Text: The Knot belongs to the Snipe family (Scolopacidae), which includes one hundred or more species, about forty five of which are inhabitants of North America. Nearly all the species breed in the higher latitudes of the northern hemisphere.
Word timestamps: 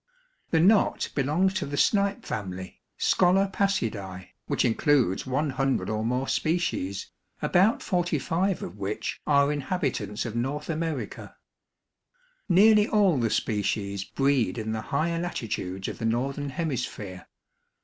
The 0.49 0.59
Knot 0.59 1.09
belongs 1.13 1.53
to 1.53 1.67
the 1.67 1.77
Snipe 1.77 2.25
family 2.25 2.81
(Scolopacidae), 2.97 4.29
which 4.47 4.65
includes 4.65 5.27
one 5.27 5.51
hundred 5.51 5.91
or 5.91 6.03
more 6.03 6.27
species, 6.27 7.11
about 7.39 7.83
forty 7.83 8.17
five 8.17 8.63
of 8.63 8.79
which 8.79 9.21
are 9.27 9.51
inhabitants 9.51 10.25
of 10.25 10.35
North 10.35 10.71
America. 10.71 11.35
Nearly 12.49 12.87
all 12.87 13.19
the 13.19 13.29
species 13.29 14.03
breed 14.03 14.57
in 14.57 14.71
the 14.71 14.81
higher 14.89 15.19
latitudes 15.19 15.87
of 15.87 15.99
the 15.99 16.05
northern 16.05 16.49
hemisphere. 16.49 17.27